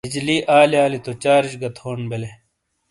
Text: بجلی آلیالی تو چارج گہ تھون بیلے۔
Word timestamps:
بجلی 0.05 0.37
آلیالی 0.59 0.99
تو 1.05 1.11
چارج 1.23 1.49
گہ 1.61 1.69
تھون 1.77 1.99
بیلے۔ 2.09 2.31